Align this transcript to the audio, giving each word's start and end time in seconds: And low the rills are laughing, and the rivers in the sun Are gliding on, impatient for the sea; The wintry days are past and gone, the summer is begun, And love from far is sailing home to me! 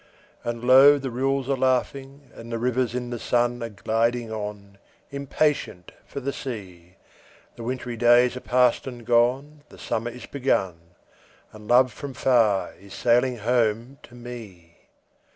And 0.43 0.63
low 0.63 0.97
the 0.97 1.11
rills 1.11 1.47
are 1.47 1.55
laughing, 1.55 2.31
and 2.33 2.51
the 2.51 2.57
rivers 2.57 2.95
in 2.95 3.11
the 3.11 3.19
sun 3.19 3.61
Are 3.61 3.69
gliding 3.69 4.31
on, 4.31 4.79
impatient 5.11 5.91
for 6.07 6.19
the 6.19 6.33
sea; 6.33 6.95
The 7.55 7.61
wintry 7.61 7.95
days 7.97 8.35
are 8.35 8.39
past 8.39 8.87
and 8.87 9.05
gone, 9.05 9.61
the 9.69 9.77
summer 9.77 10.09
is 10.09 10.25
begun, 10.25 10.95
And 11.53 11.67
love 11.67 11.93
from 11.93 12.15
far 12.15 12.73
is 12.79 12.95
sailing 12.95 13.37
home 13.37 13.99
to 14.01 14.15
me! 14.15 14.79